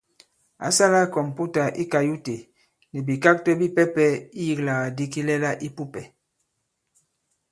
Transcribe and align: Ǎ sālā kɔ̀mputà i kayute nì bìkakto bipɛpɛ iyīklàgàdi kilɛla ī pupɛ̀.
Ǎ 0.67 0.69
sālā 0.77 1.01
kɔ̀mputà 1.13 1.63
i 1.81 1.83
kayute 1.91 2.35
nì 2.91 2.99
bìkakto 3.07 3.51
bipɛpɛ 3.59 4.05
iyīklàgàdi 4.39 5.05
kilɛla 5.13 5.51
ī 5.65 5.69
pupɛ̀. 5.75 6.05